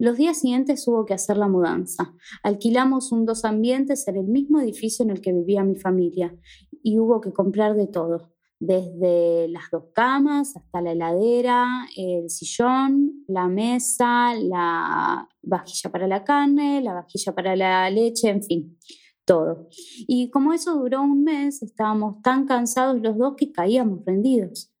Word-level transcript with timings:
Los 0.00 0.16
días 0.16 0.38
siguientes 0.38 0.88
hubo 0.88 1.04
que 1.04 1.12
hacer 1.12 1.36
la 1.36 1.46
mudanza. 1.46 2.14
Alquilamos 2.42 3.12
un 3.12 3.26
dos 3.26 3.44
ambientes 3.44 4.08
en 4.08 4.16
el 4.16 4.28
mismo 4.28 4.58
edificio 4.58 5.04
en 5.04 5.10
el 5.10 5.20
que 5.20 5.30
vivía 5.30 5.62
mi 5.62 5.76
familia 5.76 6.34
y 6.82 6.98
hubo 6.98 7.20
que 7.20 7.34
comprar 7.34 7.76
de 7.76 7.86
todo, 7.86 8.32
desde 8.58 9.48
las 9.48 9.64
dos 9.70 9.88
camas 9.92 10.56
hasta 10.56 10.80
la 10.80 10.92
heladera, 10.92 11.86
el 11.98 12.30
sillón, 12.30 13.24
la 13.28 13.46
mesa, 13.48 14.32
la 14.36 15.28
vajilla 15.42 15.92
para 15.92 16.08
la 16.08 16.24
carne, 16.24 16.80
la 16.80 16.94
vajilla 16.94 17.34
para 17.34 17.54
la 17.54 17.90
leche, 17.90 18.30
en 18.30 18.42
fin, 18.42 18.78
todo. 19.26 19.68
Y 20.08 20.30
como 20.30 20.54
eso 20.54 20.76
duró 20.76 21.02
un 21.02 21.24
mes, 21.24 21.62
estábamos 21.62 22.22
tan 22.22 22.46
cansados 22.46 22.98
los 23.02 23.18
dos 23.18 23.34
que 23.36 23.52
caíamos 23.52 24.02
rendidos. 24.06 24.72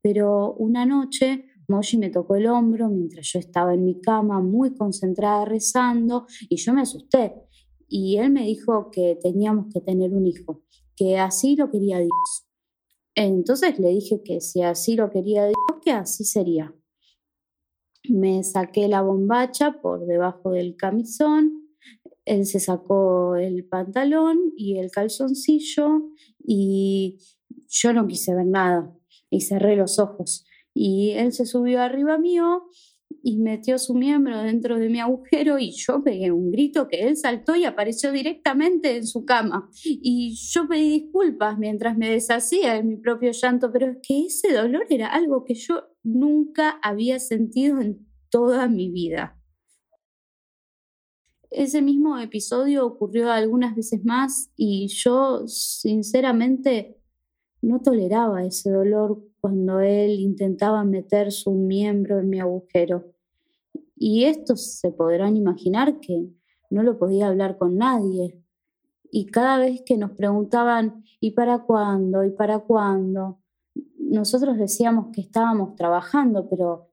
Pero 0.00 0.52
una 0.52 0.86
noche 0.86 1.47
Moshi 1.68 1.98
me 1.98 2.08
tocó 2.08 2.36
el 2.36 2.46
hombro 2.46 2.88
mientras 2.88 3.30
yo 3.30 3.38
estaba 3.38 3.74
en 3.74 3.84
mi 3.84 4.00
cama 4.00 4.40
muy 4.40 4.74
concentrada 4.74 5.44
rezando 5.44 6.26
y 6.48 6.56
yo 6.56 6.72
me 6.72 6.80
asusté. 6.80 7.34
Y 7.86 8.16
él 8.16 8.30
me 8.30 8.44
dijo 8.44 8.90
que 8.90 9.18
teníamos 9.20 9.66
que 9.72 9.80
tener 9.80 10.12
un 10.12 10.26
hijo, 10.26 10.62
que 10.96 11.18
así 11.18 11.56
lo 11.56 11.70
quería 11.70 11.98
Dios. 11.98 12.46
Entonces 13.14 13.78
le 13.78 13.88
dije 13.88 14.22
que 14.22 14.40
si 14.40 14.62
así 14.62 14.96
lo 14.96 15.10
quería 15.10 15.44
Dios, 15.44 15.56
que 15.84 15.92
así 15.92 16.24
sería. 16.24 16.74
Me 18.08 18.42
saqué 18.44 18.88
la 18.88 19.02
bombacha 19.02 19.80
por 19.82 20.06
debajo 20.06 20.52
del 20.52 20.76
camisón, 20.76 21.68
él 22.24 22.46
se 22.46 22.60
sacó 22.60 23.36
el 23.36 23.66
pantalón 23.66 24.52
y 24.56 24.78
el 24.78 24.90
calzoncillo 24.90 26.10
y 26.38 27.18
yo 27.68 27.92
no 27.92 28.06
quise 28.06 28.34
ver 28.34 28.46
nada 28.46 28.94
y 29.30 29.40
cerré 29.42 29.76
los 29.76 29.98
ojos. 29.98 30.47
Y 30.80 31.10
él 31.16 31.32
se 31.32 31.44
subió 31.44 31.82
arriba 31.82 32.18
mío 32.18 32.68
y 33.20 33.38
metió 33.38 33.78
su 33.78 33.94
miembro 33.94 34.40
dentro 34.42 34.78
de 34.78 34.88
mi 34.88 35.00
agujero 35.00 35.58
y 35.58 35.72
yo 35.72 36.04
pegué 36.04 36.30
un 36.30 36.52
grito 36.52 36.86
que 36.86 37.08
él 37.08 37.16
saltó 37.16 37.56
y 37.56 37.64
apareció 37.64 38.12
directamente 38.12 38.96
en 38.96 39.04
su 39.04 39.24
cama. 39.24 39.68
Y 39.84 40.36
yo 40.36 40.68
pedí 40.68 41.00
disculpas 41.00 41.58
mientras 41.58 41.98
me 41.98 42.08
deshacía 42.08 42.74
de 42.74 42.84
mi 42.84 42.96
propio 42.96 43.32
llanto, 43.32 43.72
pero 43.72 43.90
es 43.90 43.98
que 44.06 44.26
ese 44.26 44.52
dolor 44.52 44.86
era 44.88 45.08
algo 45.08 45.44
que 45.44 45.54
yo 45.54 45.82
nunca 46.04 46.78
había 46.80 47.18
sentido 47.18 47.80
en 47.80 48.06
toda 48.30 48.68
mi 48.68 48.88
vida. 48.88 49.36
Ese 51.50 51.82
mismo 51.82 52.20
episodio 52.20 52.86
ocurrió 52.86 53.32
algunas 53.32 53.74
veces 53.74 54.04
más 54.04 54.52
y 54.54 54.86
yo 54.86 55.42
sinceramente 55.48 56.97
no 57.60 57.80
toleraba 57.80 58.44
ese 58.44 58.70
dolor 58.70 59.22
cuando 59.40 59.80
él 59.80 60.20
intentaba 60.20 60.84
meter 60.84 61.32
su 61.32 61.52
miembro 61.52 62.18
en 62.18 62.28
mi 62.28 62.40
agujero. 62.40 63.12
Y 63.96 64.24
estos 64.24 64.78
se 64.78 64.92
podrán 64.92 65.36
imaginar 65.36 66.00
que 66.00 66.28
no 66.70 66.82
lo 66.82 66.98
podía 66.98 67.28
hablar 67.28 67.58
con 67.58 67.76
nadie. 67.76 68.40
Y 69.10 69.26
cada 69.26 69.58
vez 69.58 69.82
que 69.84 69.96
nos 69.96 70.12
preguntaban, 70.12 71.02
¿y 71.20 71.32
para 71.32 71.64
cuándo? 71.64 72.24
¿y 72.24 72.30
para 72.30 72.60
cuándo? 72.60 73.40
Nosotros 73.98 74.58
decíamos 74.58 75.08
que 75.12 75.20
estábamos 75.20 75.74
trabajando, 75.74 76.48
pero 76.48 76.90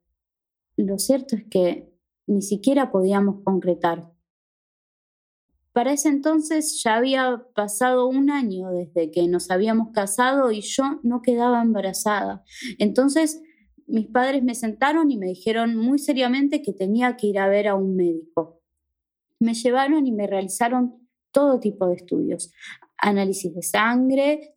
lo 0.78 0.98
cierto 0.98 1.36
es 1.36 1.46
que 1.46 1.94
ni 2.28 2.42
siquiera 2.42 2.92
podíamos 2.92 3.44
concretar. 3.44 4.15
Para 5.76 5.92
ese 5.92 6.08
entonces 6.08 6.82
ya 6.82 6.96
había 6.96 7.48
pasado 7.54 8.08
un 8.08 8.30
año 8.30 8.72
desde 8.72 9.12
que 9.12 9.28
nos 9.28 9.52
habíamos 9.52 9.92
casado 9.92 10.54
y 10.54 10.62
yo 10.62 11.02
no 11.04 11.22
quedaba 11.22 11.62
embarazada. 11.62 12.46
Entonces 12.80 13.42
mis 13.86 14.08
padres 14.08 14.42
me 14.42 14.56
sentaron 14.56 15.12
y 15.12 15.18
me 15.18 15.26
dijeron 15.26 15.76
muy 15.76 16.00
seriamente 16.00 16.62
que 16.62 16.72
tenía 16.72 17.18
que 17.18 17.28
ir 17.28 17.40
a 17.40 17.50
ver 17.50 17.68
a 17.68 17.76
un 17.76 17.94
médico. 17.98 18.62
Me 19.42 19.54
llevaron 19.54 20.08
y 20.08 20.14
me 20.14 20.28
realizaron 20.28 21.10
todo 21.34 21.60
tipo 21.60 21.88
de 21.88 21.96
estudios, 21.96 22.54
análisis 22.98 23.54
de 23.54 23.62
sangre 23.62 24.56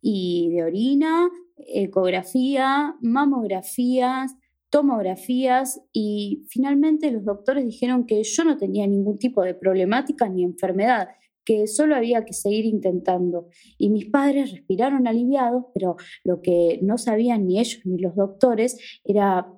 y 0.00 0.50
de 0.52 0.62
orina, 0.62 1.30
ecografía, 1.56 2.94
mamografías, 3.00 4.36
tomografías 4.70 5.82
y 5.92 6.46
finalmente 6.48 7.10
los 7.10 7.24
doctores 7.24 7.64
dijeron 7.64 8.06
que 8.06 8.22
yo 8.22 8.44
no 8.44 8.56
tenía 8.56 8.86
ningún 8.86 9.18
tipo 9.18 9.42
de 9.42 9.54
problemática 9.54 10.28
ni 10.28 10.44
enfermedad, 10.44 11.08
que 11.44 11.66
solo 11.66 11.96
había 11.96 12.24
que 12.24 12.32
seguir 12.32 12.64
intentando. 12.64 13.48
Y 13.76 13.90
mis 13.90 14.06
padres 14.06 14.52
respiraron 14.52 15.08
aliviados, 15.08 15.64
pero 15.74 15.96
lo 16.24 16.40
que 16.40 16.78
no 16.82 16.96
sabían 16.98 17.46
ni 17.46 17.58
ellos 17.58 17.80
ni 17.84 17.98
los 17.98 18.14
doctores 18.14 19.00
era 19.04 19.52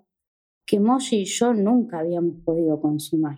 que 0.67 0.81
Moshi 0.81 1.23
y 1.23 1.25
yo 1.25 1.53
nunca 1.53 1.99
habíamos 1.99 2.37
podido 2.45 2.81
consumar. 2.81 3.37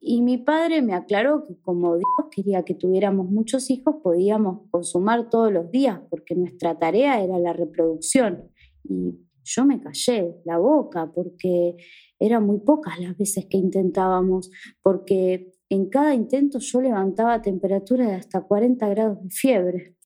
Y 0.00 0.22
mi 0.22 0.38
padre 0.38 0.82
me 0.82 0.94
aclaró 0.94 1.46
que 1.46 1.60
como 1.60 1.96
Dios 1.96 2.28
quería 2.34 2.64
que 2.64 2.74
tuviéramos 2.74 3.30
muchos 3.30 3.70
hijos, 3.70 3.96
podíamos 4.02 4.68
consumar 4.70 5.30
todos 5.30 5.52
los 5.52 5.70
días, 5.70 6.00
porque 6.10 6.34
nuestra 6.34 6.78
tarea 6.78 7.22
era 7.22 7.38
la 7.38 7.52
reproducción. 7.52 8.50
Y 8.82 9.20
yo 9.44 9.64
me 9.64 9.80
callé 9.80 10.40
la 10.44 10.58
boca 10.58 11.10
porque 11.12 11.76
eran 12.18 12.46
muy 12.46 12.60
pocas 12.60 12.98
las 13.00 13.16
veces 13.16 13.46
que 13.50 13.56
intentábamos, 13.56 14.50
porque 14.82 15.52
en 15.68 15.88
cada 15.88 16.14
intento 16.14 16.58
yo 16.58 16.80
levantaba 16.80 17.42
temperatura 17.42 18.06
de 18.06 18.14
hasta 18.14 18.42
40 18.42 18.88
grados 18.88 19.22
de 19.22 19.30
fiebre. 19.30 19.96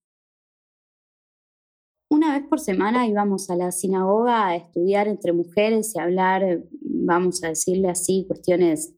Una 2.09 2.39
vez 2.39 2.49
por 2.49 2.61
semana 2.61 3.07
íbamos 3.07 3.51
a 3.51 3.57
la 3.57 3.73
sinagoga 3.73 4.47
a 4.47 4.57
estudiar 4.57 5.09
entre 5.09 5.33
mujeres 5.33 5.95
y 5.95 5.99
hablar, 5.99 6.63
vamos 6.81 7.43
a 7.43 7.49
decirle 7.49 7.89
así, 7.89 8.25
cuestiones, 8.29 8.95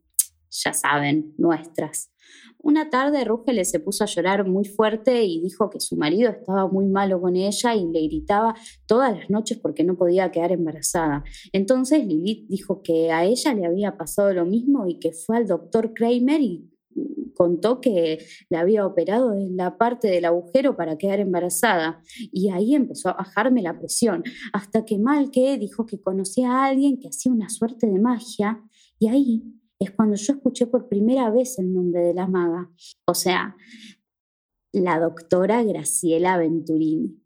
ya 0.51 0.75
saben, 0.75 1.35
nuestras. 1.39 2.13
Una 2.69 2.91
tarde 2.91 3.25
Rúgeles 3.25 3.71
se 3.71 3.81
puso 3.81 4.05
a 4.05 4.07
llorar 4.07 4.47
muy 4.47 4.67
fuerte 4.67 5.25
y 5.25 5.41
dijo 5.41 5.71
que 5.71 5.81
su 5.81 5.97
marido 5.97 6.29
estaba 6.29 6.69
muy 6.69 6.85
malo 6.85 7.19
con 7.19 7.35
ella 7.35 7.75
y 7.75 7.87
le 7.87 8.07
gritaba 8.09 8.55
todas 8.85 9.17
las 9.17 9.31
noches 9.31 9.57
porque 9.57 9.85
no 9.85 9.97
podía 9.97 10.31
quedar 10.31 10.53
embarazada. 10.53 11.25
Entonces 11.55 12.07
Lilith 12.07 12.47
dijo 12.47 12.83
que 12.83 13.11
a 13.11 13.25
ella 13.25 13.55
le 13.55 13.65
había 13.65 13.97
pasado 13.97 14.35
lo 14.35 14.45
mismo 14.45 14.87
y 14.87 14.99
que 14.99 15.13
fue 15.13 15.39
al 15.39 15.47
doctor 15.47 15.95
Kramer 15.95 16.43
y 16.43 16.71
contó 17.35 17.81
que 17.81 18.19
le 18.51 18.57
había 18.59 18.85
operado 18.85 19.33
en 19.33 19.57
la 19.57 19.79
parte 19.79 20.09
del 20.09 20.27
agujero 20.27 20.77
para 20.77 20.99
quedar 20.99 21.21
embarazada. 21.21 22.03
Y 22.19 22.51
ahí 22.51 22.75
empezó 22.75 23.09
a 23.09 23.15
bajarme 23.15 23.63
la 23.63 23.79
presión, 23.79 24.25
hasta 24.53 24.85
que 24.85 24.99
Malke 24.99 25.57
dijo 25.57 25.87
que 25.87 26.03
conocía 26.03 26.53
a 26.53 26.67
alguien 26.67 26.99
que 26.99 27.09
hacía 27.09 27.33
una 27.33 27.49
suerte 27.49 27.87
de 27.87 27.99
magia, 27.99 28.63
y 28.99 29.09
ahí 29.09 29.43
es 29.79 29.91
cuando 29.93 30.17
yo 30.17 30.35
escuché 30.35 30.67
por 30.67 30.89
primera 30.89 31.31
vez 31.31 31.59
el 31.59 31.73
nombre 31.73 32.01
de 32.01 32.15
la 32.15 32.27
maga, 32.27 32.71
o 33.07 33.15
sea, 33.15 33.57
la 34.73 34.99
doctora 34.99 35.63
Graciela 35.63 36.37
Venturini. 36.37 37.23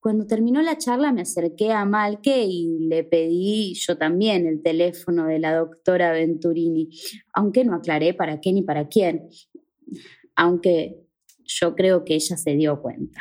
Cuando 0.00 0.26
terminó 0.26 0.62
la 0.62 0.78
charla 0.78 1.12
me 1.12 1.20
acerqué 1.20 1.70
a 1.72 1.84
Malke 1.84 2.44
y 2.44 2.88
le 2.88 3.04
pedí 3.04 3.74
yo 3.74 3.96
también 3.96 4.46
el 4.46 4.60
teléfono 4.60 5.26
de 5.26 5.38
la 5.38 5.54
doctora 5.54 6.10
Venturini, 6.12 6.88
aunque 7.34 7.64
no 7.64 7.74
aclaré 7.76 8.12
para 8.12 8.40
qué 8.40 8.52
ni 8.52 8.62
para 8.62 8.88
quién, 8.88 9.28
aunque 10.34 11.06
yo 11.44 11.76
creo 11.76 12.04
que 12.04 12.14
ella 12.14 12.36
se 12.36 12.56
dio 12.56 12.80
cuenta. 12.80 13.20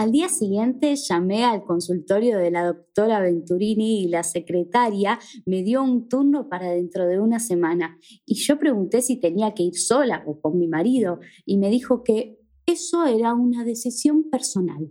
Al 0.00 0.12
día 0.12 0.30
siguiente 0.30 0.96
llamé 0.96 1.44
al 1.44 1.62
consultorio 1.62 2.38
de 2.38 2.50
la 2.50 2.64
doctora 2.64 3.20
Venturini 3.20 4.02
y 4.02 4.08
la 4.08 4.22
secretaria 4.22 5.18
me 5.44 5.62
dio 5.62 5.82
un 5.82 6.08
turno 6.08 6.48
para 6.48 6.70
dentro 6.70 7.06
de 7.06 7.20
una 7.20 7.38
semana. 7.38 7.98
Y 8.24 8.36
yo 8.36 8.58
pregunté 8.58 9.02
si 9.02 9.20
tenía 9.20 9.52
que 9.52 9.64
ir 9.64 9.76
sola 9.76 10.24
o 10.26 10.40
con 10.40 10.58
mi 10.58 10.68
marido 10.68 11.20
y 11.44 11.58
me 11.58 11.68
dijo 11.68 12.02
que 12.02 12.40
eso 12.64 13.04
era 13.04 13.34
una 13.34 13.62
decisión 13.62 14.30
personal. 14.30 14.88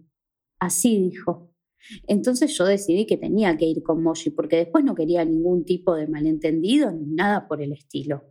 Así 0.60 1.00
dijo. 1.00 1.56
Entonces 2.06 2.56
yo 2.56 2.66
decidí 2.66 3.08
que 3.08 3.18
tenía 3.18 3.58
que 3.58 3.66
ir 3.66 3.82
con 3.82 4.04
Moshi 4.04 4.30
porque 4.30 4.58
después 4.58 4.86
no 4.86 4.94
quería 4.94 5.26
ningún 5.26 5.66
tipo 5.66 5.96
de 5.96 6.06
malentendido 6.06 6.92
ni 6.92 7.08
nada 7.08 7.48
por 7.48 7.64
el 7.64 7.72
estilo. 7.72 8.22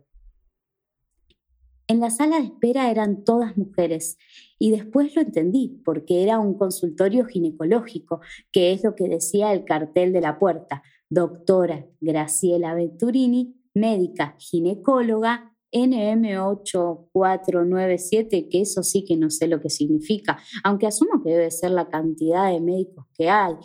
En 1.89 1.99
la 1.99 2.09
sala 2.11 2.37
de 2.37 2.45
espera 2.45 2.89
eran 2.91 3.23
todas 3.23 3.57
mujeres 3.57 4.19
y 4.59 4.69
después 4.69 5.15
lo 5.15 5.23
entendí 5.23 5.81
porque 5.83 6.21
era 6.21 6.37
un 6.37 6.53
consultorio 6.53 7.25
ginecológico, 7.25 8.21
que 8.51 8.73
es 8.73 8.83
lo 8.83 8.93
que 8.93 9.09
decía 9.09 9.51
el 9.51 9.65
cartel 9.65 10.13
de 10.13 10.21
la 10.21 10.37
puerta. 10.37 10.83
Doctora 11.09 11.87
Graciela 11.99 12.75
Venturini, 12.75 13.55
médica 13.73 14.35
ginecóloga, 14.37 15.55
NM8497, 15.71 18.49
que 18.51 18.61
eso 18.61 18.83
sí 18.83 19.03
que 19.03 19.17
no 19.17 19.31
sé 19.31 19.47
lo 19.47 19.59
que 19.59 19.71
significa, 19.71 20.37
aunque 20.63 20.85
asumo 20.85 21.23
que 21.23 21.31
debe 21.31 21.49
ser 21.49 21.71
la 21.71 21.89
cantidad 21.89 22.51
de 22.51 22.61
médicos 22.61 23.07
que 23.15 23.31
hay. 23.31 23.55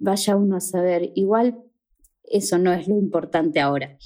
Vaya 0.00 0.36
uno 0.36 0.56
a 0.56 0.60
saber, 0.60 1.12
igual 1.14 1.62
eso 2.24 2.56
no 2.56 2.72
es 2.72 2.88
lo 2.88 2.96
importante 2.96 3.60
ahora. 3.60 3.98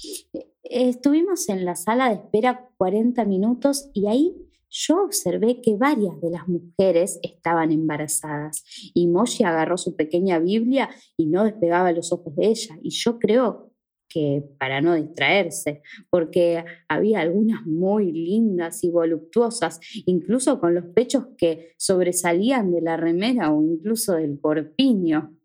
Estuvimos 0.63 1.49
en 1.49 1.65
la 1.65 1.75
sala 1.75 2.09
de 2.09 2.15
espera 2.15 2.69
40 2.77 3.25
minutos 3.25 3.89
y 3.93 4.07
ahí 4.07 4.35
yo 4.69 5.03
observé 5.03 5.59
que 5.59 5.75
varias 5.75 6.21
de 6.21 6.29
las 6.29 6.47
mujeres 6.47 7.19
estaban 7.23 7.71
embarazadas 7.71 8.63
y 8.93 9.07
Moshi 9.07 9.43
agarró 9.43 9.77
su 9.77 9.95
pequeña 9.95 10.39
Biblia 10.39 10.89
y 11.17 11.25
no 11.25 11.43
despegaba 11.43 11.91
los 11.91 12.13
ojos 12.13 12.35
de 12.35 12.47
ella. 12.47 12.77
Y 12.81 12.91
yo 12.91 13.19
creo 13.19 13.71
que 14.07 14.43
para 14.59 14.81
no 14.81 14.95
distraerse, 14.95 15.81
porque 16.09 16.63
había 16.87 17.21
algunas 17.21 17.65
muy 17.65 18.11
lindas 18.11 18.83
y 18.83 18.89
voluptuosas, 18.89 19.79
incluso 20.05 20.59
con 20.59 20.75
los 20.75 20.85
pechos 20.85 21.27
que 21.37 21.73
sobresalían 21.77 22.71
de 22.71 22.81
la 22.81 22.97
remera 22.97 23.51
o 23.51 23.61
incluso 23.63 24.13
del 24.13 24.39
corpiño. 24.39 25.35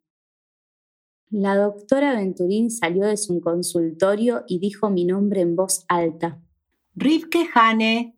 La 1.30 1.56
doctora 1.56 2.14
Venturín 2.14 2.70
salió 2.70 3.04
de 3.04 3.16
su 3.16 3.40
consultorio 3.40 4.44
y 4.46 4.60
dijo 4.60 4.90
mi 4.90 5.04
nombre 5.04 5.40
en 5.40 5.56
voz 5.56 5.84
alta. 5.88 6.40
Rivke 6.94 7.48
Hane. 7.52 8.16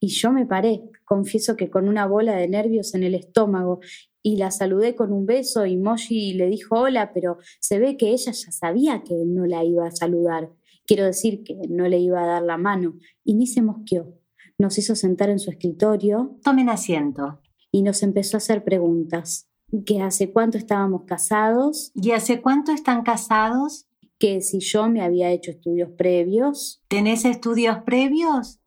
Y 0.00 0.08
yo 0.08 0.32
me 0.32 0.44
paré, 0.44 0.82
confieso 1.04 1.56
que 1.56 1.70
con 1.70 1.88
una 1.88 2.06
bola 2.06 2.34
de 2.34 2.48
nervios 2.48 2.94
en 2.94 3.04
el 3.04 3.14
estómago, 3.14 3.78
y 4.20 4.36
la 4.36 4.50
saludé 4.50 4.96
con 4.96 5.12
un 5.12 5.26
beso 5.26 5.64
y 5.64 5.76
Moshi 5.76 6.34
le 6.34 6.48
dijo 6.48 6.80
hola, 6.80 7.12
pero 7.12 7.38
se 7.60 7.78
ve 7.78 7.96
que 7.96 8.10
ella 8.10 8.32
ya 8.32 8.50
sabía 8.50 9.04
que 9.04 9.14
él 9.14 9.32
no 9.32 9.46
la 9.46 9.62
iba 9.64 9.86
a 9.86 9.92
saludar. 9.92 10.50
Quiero 10.86 11.04
decir 11.04 11.44
que 11.44 11.56
no 11.68 11.86
le 11.86 11.98
iba 11.98 12.22
a 12.22 12.26
dar 12.26 12.42
la 12.42 12.58
mano, 12.58 12.98
y 13.24 13.34
ni 13.34 13.46
se 13.46 13.62
mosqueó. 13.62 14.12
Nos 14.58 14.76
hizo 14.76 14.96
sentar 14.96 15.30
en 15.30 15.38
su 15.38 15.50
escritorio. 15.50 16.36
Tomen 16.42 16.68
asiento. 16.68 17.40
Y 17.70 17.82
nos 17.82 18.02
empezó 18.02 18.36
a 18.36 18.38
hacer 18.38 18.64
preguntas 18.64 19.47
que 19.84 20.00
hace 20.00 20.32
cuánto 20.32 20.58
estábamos 20.58 21.04
casados. 21.04 21.92
¿Y 21.94 22.12
hace 22.12 22.40
cuánto 22.40 22.72
están 22.72 23.02
casados? 23.02 23.86
Que 24.18 24.40
si 24.40 24.60
yo 24.60 24.88
me 24.88 25.02
había 25.02 25.30
hecho 25.30 25.50
estudios 25.50 25.90
previos. 25.90 26.82
¿Tenés 26.88 27.24
estudios 27.24 27.78
previos? 27.84 28.60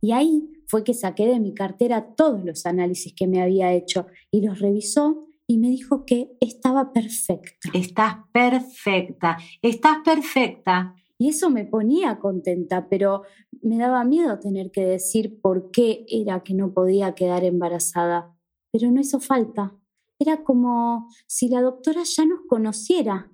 Y 0.00 0.12
ahí 0.12 0.48
fue 0.66 0.84
que 0.84 0.94
saqué 0.94 1.26
de 1.26 1.38
mi 1.38 1.54
cartera 1.54 2.14
todos 2.16 2.44
los 2.44 2.66
análisis 2.66 3.14
que 3.14 3.26
me 3.26 3.42
había 3.42 3.72
hecho 3.72 4.06
y 4.30 4.40
los 4.40 4.58
revisó 4.58 5.26
y 5.46 5.58
me 5.58 5.68
dijo 5.68 6.06
que 6.06 6.32
estaba 6.40 6.92
perfecta. 6.92 7.68
Estás 7.74 8.16
perfecta, 8.32 9.36
estás 9.60 9.98
perfecta. 10.04 10.94
Y 11.18 11.28
eso 11.28 11.50
me 11.50 11.66
ponía 11.66 12.18
contenta, 12.18 12.88
pero 12.88 13.22
me 13.60 13.76
daba 13.76 14.02
miedo 14.04 14.40
tener 14.40 14.72
que 14.72 14.84
decir 14.84 15.40
por 15.40 15.70
qué 15.70 16.04
era 16.08 16.42
que 16.42 16.54
no 16.54 16.72
podía 16.72 17.14
quedar 17.14 17.44
embarazada. 17.44 18.34
Pero 18.72 18.90
no 18.90 19.00
hizo 19.00 19.20
falta. 19.20 19.76
Era 20.22 20.44
como 20.44 21.08
si 21.26 21.48
la 21.48 21.60
doctora 21.60 22.02
ya 22.04 22.24
nos 22.24 22.42
conociera. 22.48 23.28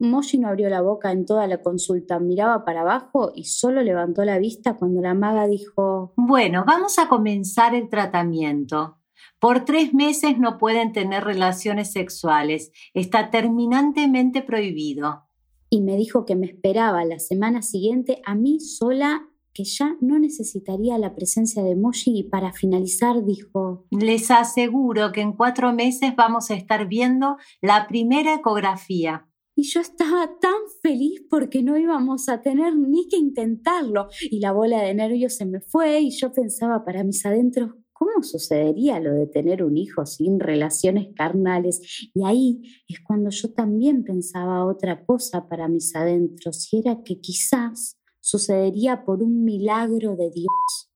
Moshi 0.00 0.36
no 0.36 0.48
abrió 0.48 0.68
la 0.68 0.82
boca 0.82 1.12
en 1.12 1.24
toda 1.24 1.46
la 1.46 1.62
consulta, 1.62 2.18
miraba 2.18 2.62
para 2.62 2.82
abajo 2.82 3.32
y 3.34 3.44
solo 3.44 3.82
levantó 3.82 4.22
la 4.26 4.38
vista 4.38 4.76
cuando 4.76 5.00
la 5.00 5.14
maga 5.14 5.46
dijo 5.46 6.12
Bueno, 6.18 6.64
vamos 6.66 6.98
a 6.98 7.08
comenzar 7.08 7.74
el 7.74 7.88
tratamiento. 7.88 8.98
Por 9.38 9.64
tres 9.64 9.94
meses 9.94 10.38
no 10.38 10.58
pueden 10.58 10.92
tener 10.92 11.24
relaciones 11.24 11.90
sexuales. 11.90 12.70
Está 12.92 13.30
terminantemente 13.30 14.42
prohibido. 14.42 15.22
Y 15.70 15.80
me 15.80 15.96
dijo 15.96 16.26
que 16.26 16.36
me 16.36 16.44
esperaba 16.44 17.02
la 17.06 17.18
semana 17.18 17.62
siguiente 17.62 18.20
a 18.26 18.34
mí 18.34 18.60
sola 18.60 19.26
que 19.52 19.64
ya 19.64 19.96
no 20.00 20.18
necesitaría 20.18 20.98
la 20.98 21.14
presencia 21.14 21.62
de 21.62 21.76
Moshi 21.76 22.18
y 22.18 22.22
para 22.24 22.52
finalizar 22.52 23.24
dijo 23.24 23.86
Les 23.90 24.30
aseguro 24.30 25.12
que 25.12 25.20
en 25.20 25.32
cuatro 25.32 25.72
meses 25.72 26.14
vamos 26.16 26.50
a 26.50 26.54
estar 26.54 26.86
viendo 26.88 27.36
la 27.60 27.86
primera 27.88 28.34
ecografía. 28.34 29.26
Y 29.56 29.64
yo 29.64 29.80
estaba 29.80 30.38
tan 30.40 30.54
feliz 30.82 31.22
porque 31.28 31.62
no 31.62 31.76
íbamos 31.76 32.28
a 32.28 32.40
tener 32.40 32.76
ni 32.76 33.08
que 33.08 33.16
intentarlo. 33.16 34.08
Y 34.22 34.40
la 34.40 34.52
bola 34.52 34.80
de 34.82 34.94
nervios 34.94 35.34
se 35.34 35.44
me 35.44 35.60
fue 35.60 36.00
y 36.00 36.10
yo 36.10 36.32
pensaba 36.32 36.84
para 36.84 37.04
mis 37.04 37.26
adentros, 37.26 37.74
¿cómo 37.92 38.22
sucedería 38.22 38.98
lo 38.98 39.12
de 39.12 39.26
tener 39.26 39.62
un 39.62 39.76
hijo 39.76 40.06
sin 40.06 40.40
relaciones 40.40 41.08
carnales? 41.14 42.10
Y 42.14 42.24
ahí 42.24 42.62
es 42.88 43.00
cuando 43.00 43.28
yo 43.28 43.52
también 43.52 44.02
pensaba 44.02 44.64
otra 44.64 45.04
cosa 45.04 45.46
para 45.46 45.68
mis 45.68 45.94
adentros, 45.94 46.72
y 46.72 46.78
era 46.78 47.02
que 47.04 47.20
quizás 47.20 47.99
sucedería 48.20 49.04
por 49.04 49.22
un 49.22 49.44
milagro 49.44 50.16
de 50.16 50.30
Dios. 50.30 50.90